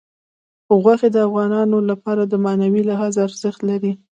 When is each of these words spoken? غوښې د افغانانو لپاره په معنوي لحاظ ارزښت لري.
غوښې 0.81 1.09
د 1.13 1.17
افغانانو 1.27 1.77
لپاره 1.89 2.21
په 2.31 2.37
معنوي 2.45 2.81
لحاظ 2.89 3.13
ارزښت 3.27 3.61
لري. 3.69 3.91